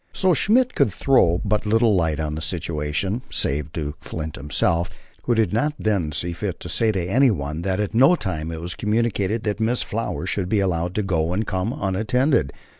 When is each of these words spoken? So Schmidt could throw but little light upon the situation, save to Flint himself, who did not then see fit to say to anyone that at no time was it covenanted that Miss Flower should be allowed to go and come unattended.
So 0.13 0.33
Schmidt 0.33 0.73
could 0.73 0.91
throw 0.91 1.43
but 1.45 1.67
little 1.67 1.95
light 1.95 2.19
upon 2.19 2.33
the 2.33 2.41
situation, 2.41 3.21
save 3.29 3.71
to 3.73 3.93
Flint 3.99 4.35
himself, 4.35 4.89
who 5.25 5.35
did 5.35 5.53
not 5.53 5.75
then 5.77 6.11
see 6.11 6.33
fit 6.33 6.59
to 6.61 6.69
say 6.69 6.91
to 6.91 6.99
anyone 6.99 7.61
that 7.61 7.79
at 7.79 7.93
no 7.93 8.15
time 8.15 8.47
was 8.47 8.73
it 8.73 8.77
covenanted 8.77 9.43
that 9.43 9.59
Miss 9.59 9.83
Flower 9.83 10.25
should 10.25 10.49
be 10.49 10.59
allowed 10.59 10.95
to 10.95 11.03
go 11.03 11.33
and 11.33 11.45
come 11.45 11.71
unattended. 11.79 12.51